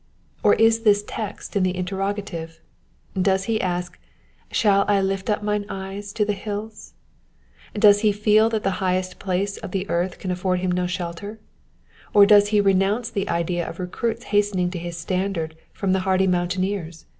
Or 0.41 0.55
is 0.55 0.79
the 0.81 0.95
text 0.95 1.55
in 1.55 1.61
the 1.61 1.77
interrogative? 1.77 2.59
Does 3.13 3.43
he 3.43 3.61
ask, 3.61 3.99
Shall 4.51 4.83
I 4.87 4.99
lift 4.99 5.29
up 5.29 5.43
mine 5.43 5.63
eyes 5.69 6.11
to 6.13 6.25
the 6.25 6.33
hills 6.33 6.93
?^^ 6.33 6.93
Does 7.79 7.99
he 7.99 8.11
feel 8.11 8.49
that 8.49 8.63
the 8.63 8.79
highest 8.81 9.19
places 9.19 9.59
of 9.59 9.69
the 9.69 9.87
earth 9.91 10.17
cati 10.19 10.31
afford 10.33 10.61
him 10.61 10.71
no 10.71 10.87
shelter? 10.87 11.39
Or 12.15 12.25
does 12.25 12.47
he 12.47 12.59
renounce 12.59 13.11
the 13.11 13.29
idea 13.29 13.69
of 13.69 13.77
recruits 13.79 14.23
hastening 14.33 14.71
to 14.71 14.79
his 14.79 14.97
standard 14.97 15.55
from 15.71 15.91
the 15.93 15.99
hardy 15.99 16.25
mountaineers 16.25 17.05